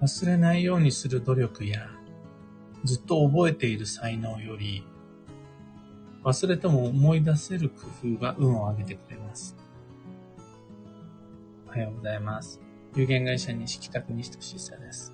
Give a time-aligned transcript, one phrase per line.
[0.00, 1.86] 忘れないようにする努力や、
[2.84, 4.82] ずっと覚えている才能より、
[6.24, 9.54] 忘れても思い出せる工夫が運を上げてくれます。
[11.66, 12.62] おはようございます。
[12.96, 15.12] 有限会社西北区西俊久です。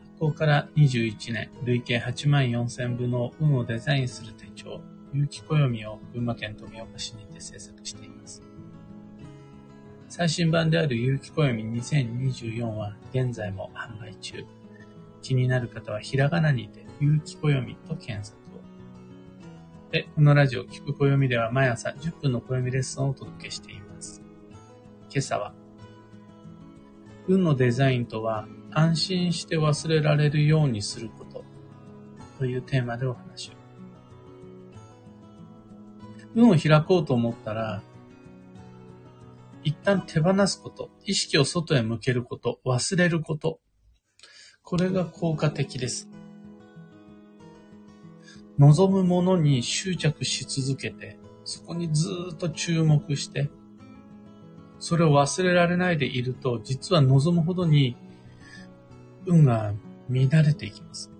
[0.00, 4.80] 発行から21年、累計8万4000部の運をデザインする手帳、
[5.12, 8.11] 有機暦を群馬県富岡市にて制作しています。
[10.14, 14.44] 最新版である有機暦2024は現在も販売中。
[15.22, 19.90] 気になる方はひらがなにて有機暦と検索を。
[19.90, 24.20] で、このラジオ聞く暦では毎朝10分の暦レッスンをお届けしています。
[25.08, 25.54] 今朝は、
[27.26, 31.42] 運のデザインとは安心して忘れられるようにすること
[32.38, 33.52] というテーマでお話を。
[36.34, 37.80] 運を開こうと思ったら、
[39.64, 43.60] 一旦手放すこと、意識を外へ向けること、忘れること、
[44.62, 46.08] これが効果的です。
[48.58, 53.50] 望むものに執着し続けて、そこにずっと注目して、
[54.78, 57.96] それを忘れられないでいると、実は望むほどに
[59.26, 59.72] 運が
[60.08, 61.10] 乱れていきます。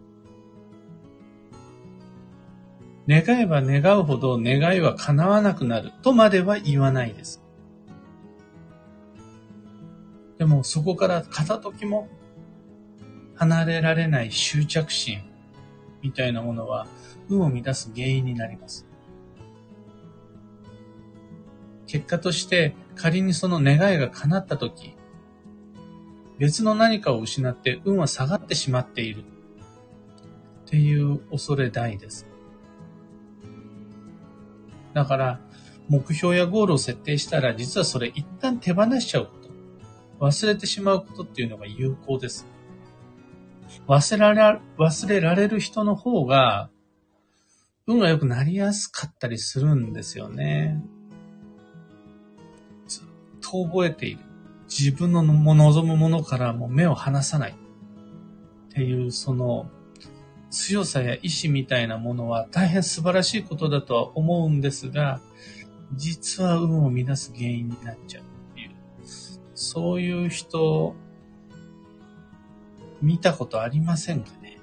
[3.09, 7.42] 願えば願うほど願いは叶わなくなるとまでは言わないです。
[10.43, 12.09] でもそこから片時も
[13.37, 15.23] 離れられない執着心
[16.03, 16.89] みたいなものは
[17.29, 18.85] 運を乱す原因になります。
[21.87, 24.97] 結果として仮にその願いが叶った時、
[26.41, 29.25] 別の何かを失って運は下がってしまっているっ
[30.67, 32.27] ていう恐れ大です。
[34.93, 35.41] だから、
[35.89, 39.42] 目標やゴールを設定したら、実はそれ一旦手放しちゃう。
[40.23, 42.47] 忘れてしまうことっていうのが有効です。
[43.89, 46.71] 忘れられ、忘れられる人の方が、
[47.89, 50.81] 運が良くなりやすかったりするんですよね。
[52.87, 53.05] ずっ
[53.41, 54.21] と覚えている。
[54.69, 57.53] 自分の望むものからも目を離さない。
[57.53, 57.55] っ
[58.73, 59.69] ていう、その、
[60.51, 65.21] 強さや意志みたいなものは大変素晴らしいことだとは思うんですが、
[65.95, 68.25] 実は運を乱す原因になっちゃう、
[69.63, 70.97] そういう人、
[73.01, 74.59] 見たことありませんかね？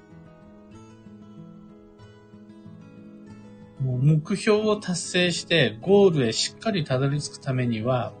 [3.82, 8.12] もう目標を達成してゴールへしっかりたどり着くためには、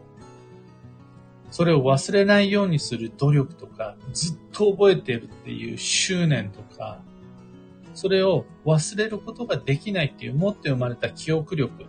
[1.50, 7.02] それを忘れないようにする努力とか、ずっと覚えてるっていう執念とか、
[7.92, 11.84] それを忘れることができないっていう持って生まれた記憶力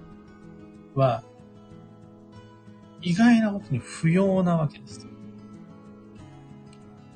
[0.96, 1.24] は、
[3.02, 5.08] 意外なことに不要なわけです。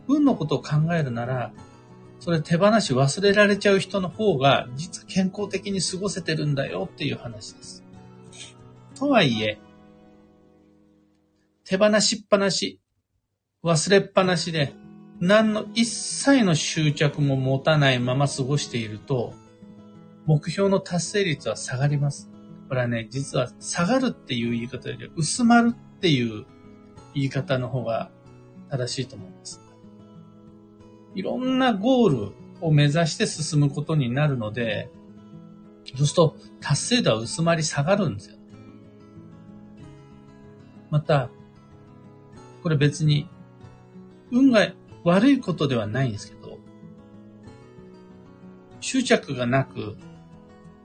[0.07, 1.51] 運のことを考えるなら、
[2.19, 7.83] それ手放し忘れられちゃう人の方が、実は健康的に過ごせてるんだよっていう話です。
[8.95, 9.59] とはいえ、
[11.65, 12.79] 手放しっぱなし、
[13.63, 14.73] 忘れっぱなしで、
[15.19, 19.33] 何の一切の執着も持たないまま過ごしていると、
[20.25, 22.29] 目標の達成率は下がります。
[22.67, 26.45] これはね、実は下がるっていう言い方より薄まるっていう
[27.13, 28.11] 言い方の方が
[28.69, 29.61] 正しいと思います。
[31.13, 32.31] いろんなゴール
[32.61, 34.89] を目指して進むことになるので、
[35.95, 38.37] そうすると達成度は薄まり下がるんですよ。
[40.89, 41.29] また、
[42.63, 43.29] これ別に
[44.31, 46.57] 運が悪いことではないんですけど、
[48.81, 49.97] 執着がなく、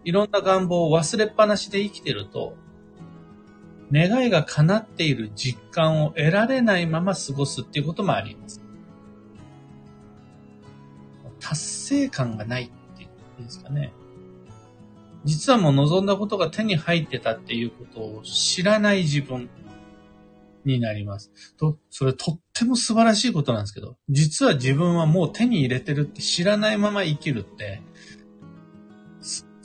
[0.04, 2.54] いろんな願望を忘れっぱなしで生きてると、
[3.92, 8.60] 願いが叶っている実感を得られないまま過ごすっていうこともあります。
[11.40, 13.08] 達成感がないってい
[13.38, 13.92] うんですかね。
[15.24, 19.50] 実はもう望んだことが手に入ってたっていうことを知らない自分。
[20.64, 21.30] になります。
[21.56, 27.82] と、それとっても素晴らしいことなんですけど、実は自分はもう手に入れてるって知らないまま生きるって、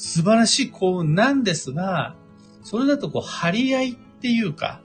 [0.05, 2.15] 素晴らしい幸運なんですが、
[2.61, 4.81] それだとこう、張り合いっていうか、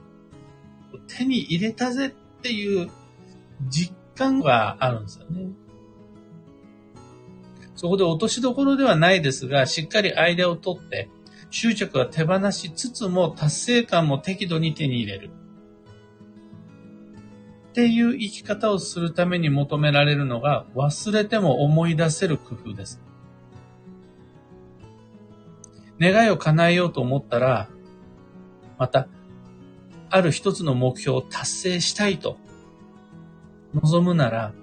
[1.07, 2.09] 手に入れたぜっ
[2.41, 2.89] ていう
[3.69, 5.51] 実感があるんですよね。
[7.75, 11.07] そこで落としどころではないですが、しっかりアイデアを取って、
[11.51, 15.29] 執着は手放しつつも達成感も適度に手に入れる。
[17.69, 22.99] っていう生き方をするために求められるのが忘れても思い出せる工夫です。
[26.01, 27.69] 願いを叶えようと思ったら、
[28.79, 29.07] また、
[30.09, 32.37] ある一つの目標を達成したいと
[33.75, 34.53] 望むなら、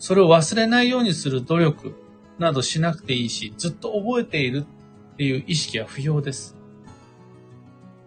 [0.00, 1.94] それを忘れないようにする努力
[2.38, 4.66] などしなくていいし、ずっと覚えている
[5.14, 6.56] っていう意識は不要です。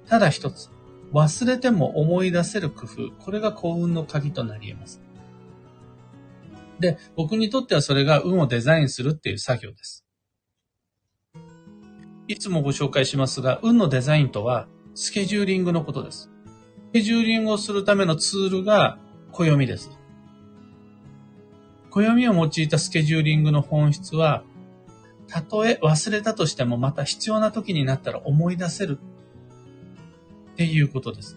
[0.08, 0.70] ただ一つ、
[1.14, 5.02] 忘れても思い出せる工夫、これが幸運の鍵となり得ます。
[6.80, 10.06] で、僕にとってはそれが運をデザインするっていう作業です。
[12.32, 16.32] いつもご紹介しますが、運のデザインとは、スケジューリングのことです。
[16.92, 19.00] スケジューリングをするためのツールが
[19.34, 19.92] 暦です。
[21.90, 24.44] 暦を用いたスケジューリングの本質は、
[25.28, 28.98] たとえ忘れたとしてもまた必要な時になったら思い出せる
[30.54, 31.36] っていうことです。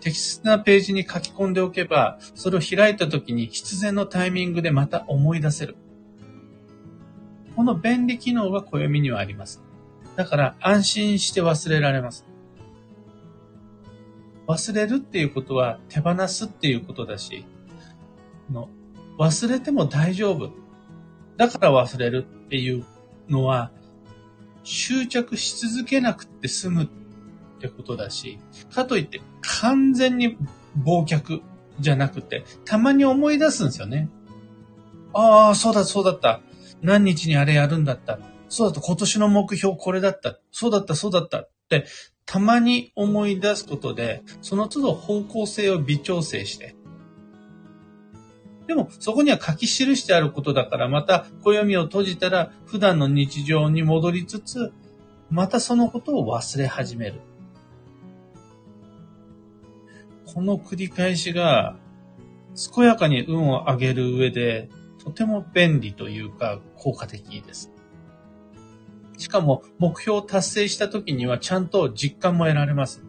[0.00, 5.76] 適切なページに書き込んでおけば、それを開いた時に必然のタイミングでまた思い出せる。
[7.60, 9.62] この便利機能が暦にはあります。
[10.16, 12.24] だから安心して忘れられます。
[14.46, 17.44] 忘れるっていうことは手放すっていうことだし、
[18.50, 18.70] の
[19.18, 20.52] 忘れても大丈夫。
[21.36, 22.86] だから忘れるっていう
[23.28, 23.72] のは、
[24.64, 26.88] 執着し続けなくて済むっ
[27.60, 28.38] てことだし、
[28.72, 30.38] かといって完全に
[30.82, 31.42] 忘却
[31.78, 34.08] じゃなくて、たまに思い出すんですよね。
[35.12, 36.40] ああ、そうだそうだった。
[36.82, 38.18] 何日にあれやるんだった。
[38.48, 38.80] そうだった。
[38.80, 40.38] 今年の目標これだった。
[40.50, 41.86] そうだったそうだったって、
[42.26, 46.76] たまに思い出すことで、その都度方向性を微調整して、
[48.66, 54.72] でも、そこには書き記してあることだから、また暦を閉じたら普段の日常に戻りつつ、
[55.28, 57.14] またそのことを忘れ始める。
[60.32, 61.74] この繰り返しが、
[62.72, 64.68] 健やかに運を上げる上で、
[65.04, 67.72] とても便利というか、効果的です。
[69.16, 73.02] しかも、目標を達成した時にはちゃんと実感も得られます。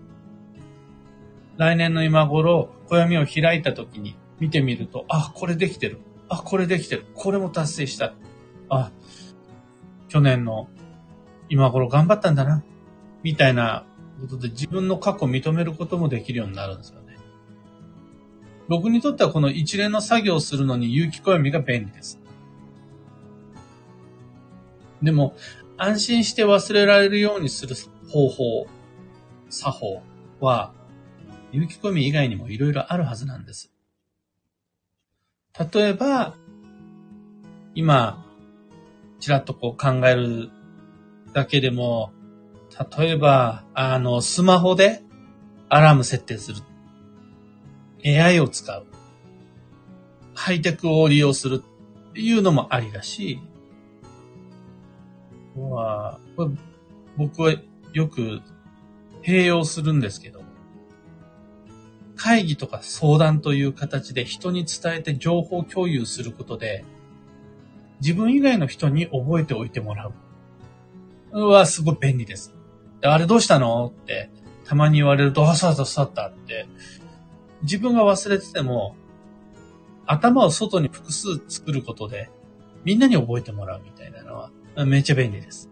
[1.57, 5.99] 来年の今頃、暦を開いた時に見てみると、あ、これできてる。
[6.29, 7.05] あ、これできてる。
[7.13, 8.13] これも達成した。
[8.69, 8.91] あ、
[10.07, 10.69] 去年の
[11.49, 12.63] 今頃頑張ったんだな。
[13.23, 13.85] みたいな
[14.21, 17.00] ことで自分の過去を認めることもできるようになるんですよ。
[18.71, 22.21] 僕にとってはこの一連の作業をするのに有機暦が便利です。
[25.03, 25.35] でも、
[25.75, 27.75] 安心して忘れられるようにする
[28.07, 28.67] 方法、
[29.49, 30.01] 作法
[30.39, 30.71] は、
[31.51, 33.73] 有機暦以外にもいろいろあるはずなんです。
[35.73, 36.37] 例えば、
[37.75, 38.25] 今、
[39.19, 40.49] ちらっとこう考える
[41.33, 42.13] だけでも、
[42.97, 45.03] 例えば、あの、スマホで
[45.67, 46.70] アラーム設定する。
[48.05, 48.85] AI を使う。
[50.33, 51.63] ハイテクを利用する
[52.11, 53.39] っていうのもありだし、
[55.55, 56.19] は、
[57.17, 57.55] 僕は
[57.93, 58.41] よく
[59.21, 60.41] 併用するんですけど、
[62.15, 66.85] 会議とか相談という形で人に伝えて情報共有することで、
[67.99, 70.11] 自分以外の人に覚えておいてもら
[71.31, 71.47] う。
[71.47, 72.53] はすごい便利です。
[73.03, 74.29] あれどうしたのって、
[74.65, 76.67] たまに言われると、あ、そうだった、そうだったって、
[77.63, 78.95] 自分が忘れてても、
[80.05, 82.29] 頭を外に複数作ることで、
[82.83, 84.51] みんなに覚えてもらうみたいなのは、
[84.85, 85.69] めっちゃ便利です。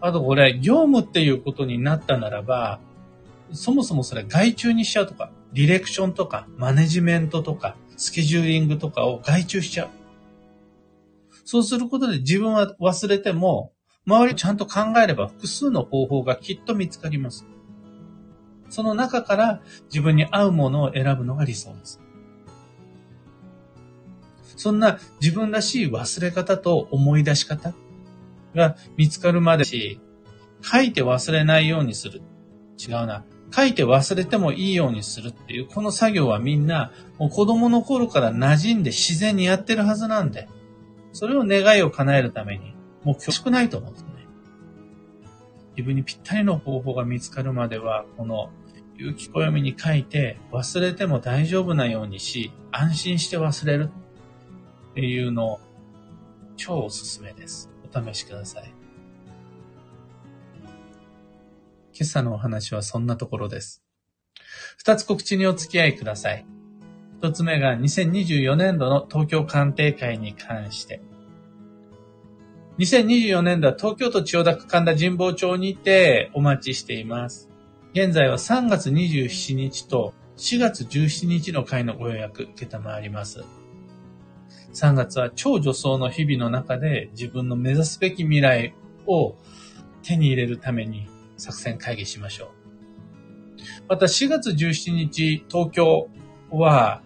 [0.00, 2.80] あとこれ、業務っていうことになったならば、
[3.52, 9.88] そもそもそれ外注にしちゃうとか、ディレクションとか、マネジメントとか、スケジューリングとかを外注しちゃう。
[11.44, 13.72] そうすることで自分は忘れても、
[14.06, 17.46] 周りちゃんと考えれば複数の方法がきっと見つかります。
[18.74, 22.00] その中から自分に合うものを選ぶのが理想です。
[24.56, 27.72] そんな自分らしい忘れ方と思い出し方
[28.52, 30.00] が見つかるまでし、
[30.60, 32.20] 書いて忘れないようにする。
[32.76, 33.24] 違うな。
[33.54, 40.48] 書いて忘れてもいいようにするっていう、この作業はみんな、もう子供の頃から馴染んで自然にやってるはずなんで、
[41.12, 44.08] それを願いを叶えるために、もう恐縮ないと思うんですね。
[45.76, 48.50] 自分にぴったりの方法が見つかるまでは、この、
[48.96, 53.90] 有機暦に書いて忘れても大丈夫なようにし、安心して忘れる
[54.92, 55.60] っていうの、
[56.56, 57.70] 超おすすめです。
[57.92, 58.72] お試しください。
[61.96, 63.82] 今朝のお話はそんなところです。
[64.76, 66.46] 二つ告知にお付き合いください。
[67.18, 71.00] 一つ目が2024年度の東京鑑定会に関して。
[72.78, 77.53] 2024年度は東京都千代田区神田神保町にてお待ちしています。
[77.94, 83.44] 現在は3月27日と4月17日の会のご予約受けたまわります。
[84.72, 88.74] 3月は超女装の日々の中で自分の目指すべき未来
[89.06, 89.36] を
[90.02, 92.48] 手に入れるために作戦会議しましょう。
[93.88, 96.08] また4月17日東京
[96.50, 97.00] は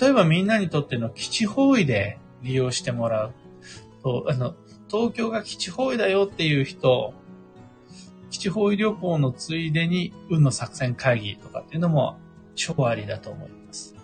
[0.00, 3.32] 例えばみんなにとっての基地方位で利用してもらう
[4.02, 4.56] と、あの、
[4.90, 7.14] 東京が基地方位だよっていう人、
[8.42, 12.18] 地方位旅行のついでに運の作戦会議とかっていうのも
[12.56, 13.94] 超ありだと思います。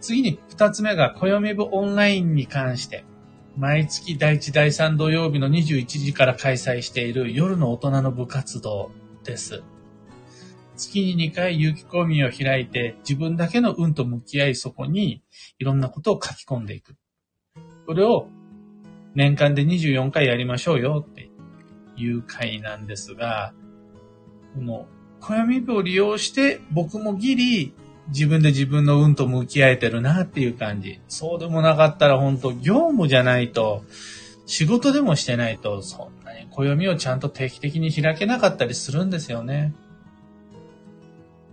[0.00, 3.04] 次に二つ目が暦部オンラインに関して、
[3.56, 8.90] 毎月第1第3土曜日の21時から開催している夜の大人の部活動
[9.22, 9.62] です。
[10.76, 15.22] 月に2回有機公民を開いて自分だけの運と向き合いそこに
[15.60, 16.96] いろんなことを書き込んでいく。
[17.86, 18.26] これを
[19.14, 21.14] 年間で24回やりましょうよっ
[21.98, 23.52] いう回なんですが、
[24.54, 24.86] この
[25.20, 27.74] 暦部を利用して僕もギリ
[28.08, 31.00] 自分で自分の運と向き合えてるなっていう感じ。
[31.08, 33.84] そうでもなかったら本当業務じゃないと、
[34.46, 39.74] 仕事でもしてないと、そんなに暦をちゃんと定期的に開けなかったりするんですよね。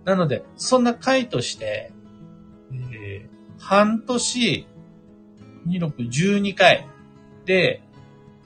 [0.04, 1.92] なので、そんな回として、
[2.72, 4.66] えー、半年、
[5.66, 6.86] 26、12回
[7.44, 7.82] で、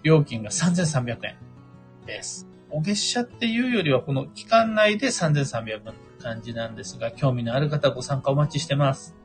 [0.02, 1.37] 料金が3300円
[2.07, 2.47] です。
[2.71, 6.11] お月謝っていうよりは、この期間内で3300円。
[6.21, 9.16] 感じなんですが、興味のある方ご参加お待ちしてます。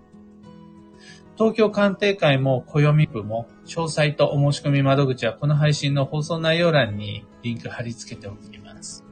[1.37, 9.03] 東京鑑定会も暦部も詳細とお申し込み窓口はこの配信の放送内容欄にリンク貼り付けておきます。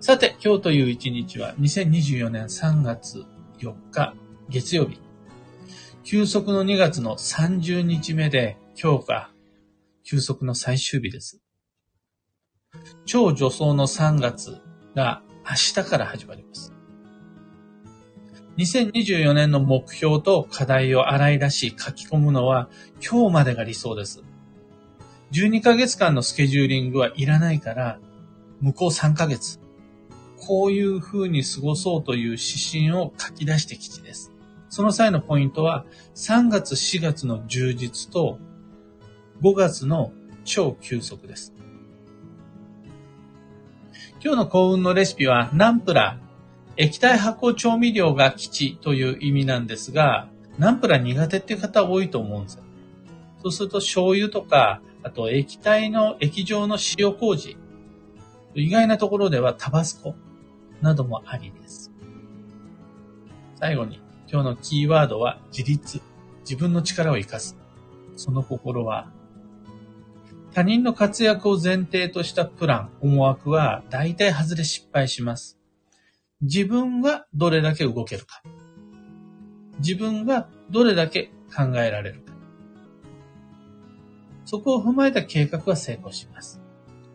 [0.00, 3.24] さて、今日という一日は2024年3月
[3.58, 4.14] 4日
[4.48, 5.00] 月曜日。
[6.04, 9.30] 休息の2月の30日目で今日が
[10.10, 11.38] 休息の最終日です。
[13.04, 14.62] 超助走の3月
[14.96, 16.72] が明日から始まります。
[18.56, 22.70] 2024年の目標と課題を洗い出し書き込むのは
[23.06, 24.22] 今日までが理想です。
[25.32, 28.00] 12ヶ月間のスケジューリングはいらないから、
[28.62, 29.60] 向こう3ヶ月。
[30.38, 34.32] こういう風に過ごそうという指針を書き出してきちです。
[34.70, 35.84] その際のポイントは、
[36.14, 38.38] 3月4月の充実と
[39.40, 40.10] 5月の
[40.44, 41.54] 超休息です。
[44.20, 46.28] 今日の幸運のレシピはナンプラー。
[46.76, 50.28] 液体発酵調味料が基地という意味なんですが、
[50.58, 52.64] ナンプラー苦手っていう方多いと思うんですよ。
[53.44, 57.56] そうすると醤油とか、あと液体の液状の塩麹。
[58.56, 60.16] 意外なところではタバスコ
[60.82, 61.92] などもありです。
[63.54, 66.00] 最後に今日のキーワードは自立。
[66.40, 67.56] 自分の力を活かす。
[68.16, 69.12] その心は
[70.58, 75.56] 他人の活躍を前提としたプラン、思惑は大体外れ失敗します。
[76.40, 78.42] 自分がどれだけ動けるか。
[79.78, 82.32] 自分がどれだけ考えられるか。
[84.46, 86.60] そこを踏まえた計画は成功します。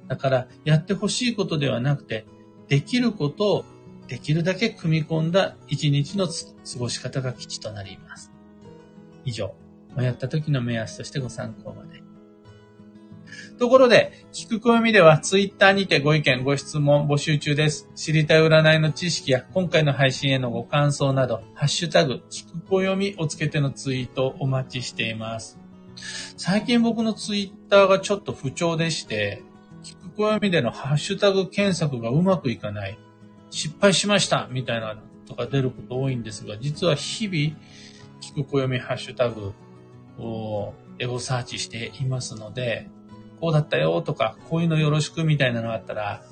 [0.08, 2.26] だから、やってほしいことではなくて、
[2.70, 3.66] できることを
[4.08, 6.34] できるだけ組み込んだ一日の過
[6.80, 8.32] ごし方が基地となります。
[9.26, 9.54] 以上、
[9.98, 11.93] 迷った時の目安としてご参考まで。
[13.58, 17.88] ところで、聞く暦ではツイッターにてご意見、ご質問募集中です。
[17.96, 25.60] 知りたい占いの知識や今回の配信へのご感想など、ハッシュタグ、聞く暦をつけてのツイートをお待ちしています。
[26.38, 29.44] 最近僕のツイッターがちょっと不調でして、
[29.84, 32.98] 聞く暦でのハッシュタグ検索がうまくいかない。
[33.52, 37.56] 失敗しましたみたいなとか出ること多いんですが、実は日々、
[38.20, 39.54] 聞く暦ハッシュタグ
[40.18, 42.88] をエゴサーチしていますので、
[43.44, 46.24] こうだったよとか、こういうのよろしくみたいなのがあったら、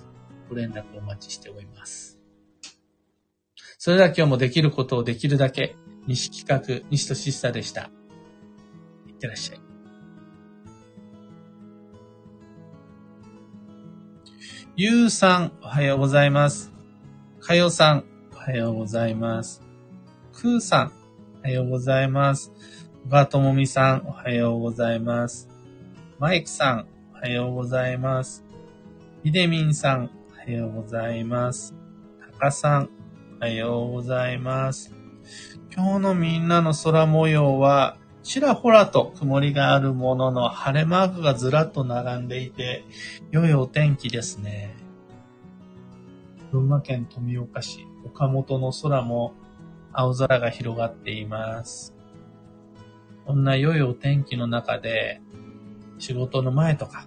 [0.47, 2.17] ご連絡お待ちしております。
[3.77, 5.75] それでは今日もできることをできるだけ、
[6.07, 7.91] 西企画、西俊久でした。
[9.09, 9.59] いってらっしゃい。
[14.77, 16.71] ゆうさん、おはようございます。
[17.41, 19.61] かよさん、おはようございます。
[20.31, 20.93] くーさん、
[21.39, 22.53] おはようございます。
[23.05, 25.49] ばともみさん、おはようございます。
[26.17, 26.87] マイクさん、
[27.21, 28.43] おはようございます。
[29.23, 31.75] ひでみんさん、おはようございます。
[32.19, 32.89] たかさん、
[33.39, 34.95] おはようございます。
[35.71, 42.85] 今日のみんなの空模様は、ちらほらと曇りがあるものの晴れマークがずらっと並んでいて、
[43.29, 44.75] 良いお天気ですね。
[46.51, 49.35] 群馬県富岡市岡本の空も
[49.93, 51.93] 青空が広がっています。
[53.27, 55.21] こんな良いお天気の中で
[55.99, 57.05] 仕事の前とか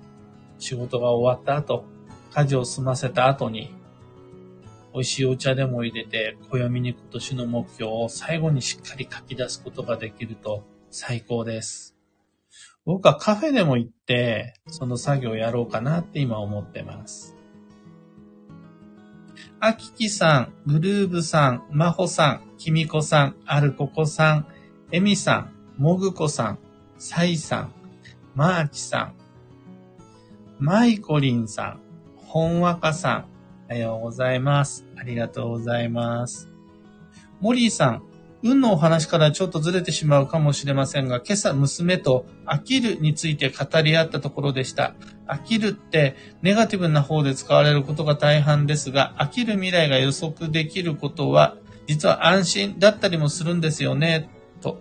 [0.65, 1.85] 仕事が終わった後、
[2.33, 3.75] 家事を済ませた後に、
[4.95, 11.95] 美味しいお茶でも入れて、暦に今年の目標を最後にしっかり書き出すことができると最高です。
[12.87, 17.37] 僕はカフェでも行って、その作業をやろうかなって今思ってます。
[19.61, 24.47] あききさん、グルーブさん、まほさん、きみこさん、あるここさん、
[24.93, 26.59] えみさん、もぐこさん、
[26.97, 27.73] さいさん、
[28.35, 29.24] まーちさん、
[30.59, 31.81] まいこりんさん、
[32.17, 33.27] ほんわかさん、
[33.69, 34.87] おはようございます。
[34.97, 36.49] ありがとうございます。
[37.41, 38.03] モリーさん、
[38.45, 44.95] 運のお話からちょっとずれてしまうかもしれませんが、今朝娘と飽きるについて語り合ったところでした。
[45.27, 51.57] 飽きるってネガティブな方で使われることが大半ですが、飽きる未来が予測できることは、
[51.89, 54.31] 実は安心だったりもするんですよね、
[54.61, 54.81] と。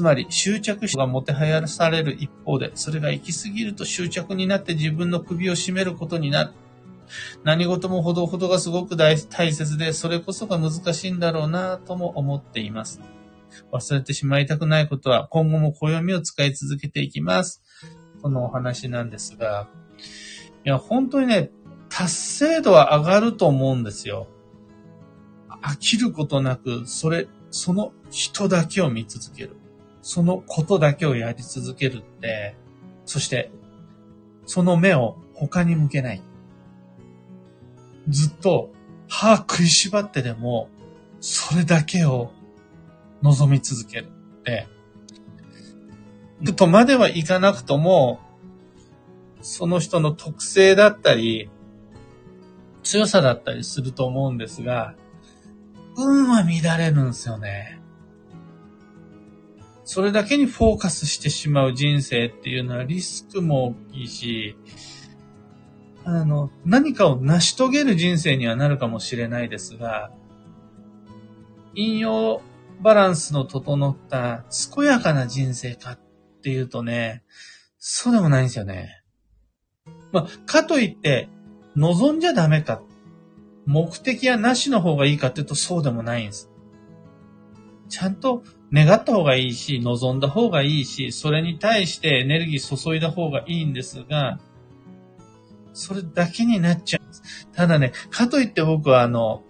[0.00, 6.52] つまり執着心がもてはやされる一方で、それが行き過ぎると執着になって自分の首を絞めることになる。
[7.44, 13.02] 何事もほどほどがすごく大切で、それこそが難しいんだろうなとも思っています。
[13.70, 17.62] 忘れてしまいたくないことは、今後も暦を使い続けていきます。
[18.22, 19.68] とのお話なんですが、
[20.64, 21.50] いや、本当にね、
[21.90, 24.28] 達成度は上がると思うんですよ。
[25.60, 29.59] 飽きることなく、それ、その人だけを見続ける。
[30.12, 32.56] そのことだけをやり続けるって、
[33.06, 33.52] そして、
[34.44, 36.22] その目を他に向けない。
[38.08, 38.72] ずっと
[39.08, 40.68] 歯食いしばってでも、
[41.20, 42.32] それだけを
[43.22, 44.08] 望み続ける
[44.40, 44.66] って、
[46.56, 48.18] とまではいかなくとも、
[49.42, 51.48] その人の特性だったり、
[52.82, 54.96] 強さだったりすると思うんですが、
[55.96, 57.79] 運は乱れるんですよね。
[59.92, 64.56] それだけにフォーカスしてしまう人生っていうのはリスクも大きいし、
[66.04, 70.12] あの、何かを成し遂げる人生にはなるかもしれないですが、
[71.74, 72.40] 引用
[72.80, 76.00] バランスの整った健やかな人生かっ
[76.40, 77.24] ていうとね、
[77.80, 79.02] そうでもないんですよね。
[80.12, 81.28] まあ、かといって、
[81.74, 82.80] 望んじゃダメか。
[83.66, 86.48] 目的はなしの方がいいかっていうとそうでもないんです。
[87.88, 94.38] ちゃんと願った方がいいし、望んだ方がいいし、それに対してエネルギー注いだ方がいいんですが、
[95.72, 97.48] それだけになっちゃうんです。
[97.52, 99.42] ただね、かといって僕はあの、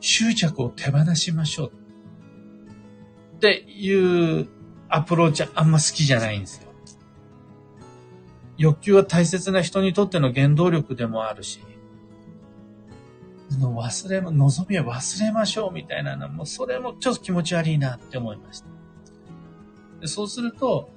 [0.00, 1.72] 執着を手放しましょう。
[3.36, 4.48] っていう
[4.88, 6.66] アプローチはあんま好きじゃないんですよ。
[8.56, 11.60] 欲求は大切な人にとっての原動力でもあるし、
[13.54, 18.66] の忘れ、望みは忘れましょうみたいなのも、それもちょっと気持ち悪いなって思いました。
[20.00, 20.90] でそうすると、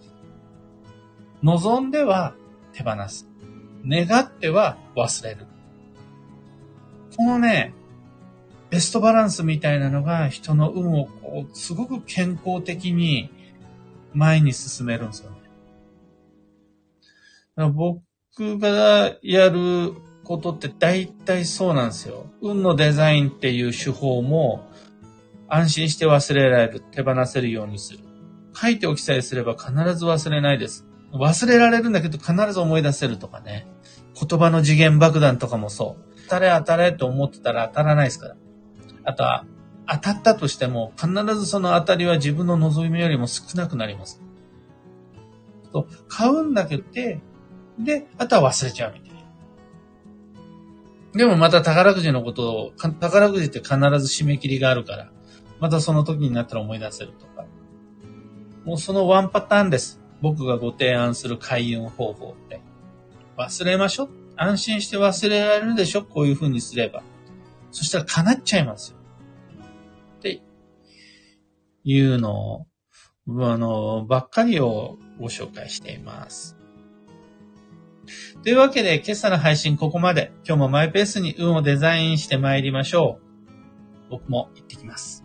[1.43, 2.33] 望んでは
[2.73, 3.27] 手放す。
[3.85, 5.45] 願っては忘れる。
[7.15, 7.73] このね、
[8.69, 13.29] ベストバランスみたいなのが人の運をこう、すごく健康的に
[14.13, 15.37] 前に進めるんですよね。
[17.67, 19.93] 僕がやる
[20.29, 22.27] ことって大体そうなんですよ。
[22.39, 24.69] 運のデザインっていう手法も
[25.47, 27.99] 安心して忘れられる、手放せるようにする。
[28.53, 30.85] 書いておきさえすれば必ず忘れないです。
[31.13, 33.65] 忘れられるんだけど必ず思い出せるとかね。
[34.13, 36.21] 言葉の次元爆弾とかもそう。
[36.25, 38.35] 当たれ当たれと思ってたら当たらないですから。
[39.05, 39.45] あとは、
[39.87, 44.21] 当たったとしても必ずその当たりは自分の望みよりも少なくなります。
[45.73, 46.83] と、買うんだけど、
[47.79, 49.08] で、あとは忘れちゃうみたいな。
[51.13, 55.11] でもまた宝くじのことを、宝くじって必ず締め切りがあるから、
[55.59, 57.45] またその時になったら思い出せるとか。
[58.63, 59.99] もうそのワンパターンです。
[60.21, 62.61] 僕がご提案する開運方法って。
[63.37, 64.09] 忘れましょ。
[64.35, 67.03] 安心して忘れられるでしょこういう風にすれば。
[67.71, 68.97] そしたら叶っちゃいますよ。
[70.19, 70.41] って
[71.83, 72.67] いうのを、
[73.27, 76.58] あの、ばっかりをご紹介しています。
[78.43, 80.31] というわけで、今朝の配信ここまで。
[80.45, 83.19] 今日もマイペースに運をデザインして参りましょ
[84.07, 84.09] う。
[84.09, 85.18] 僕も行ってきます。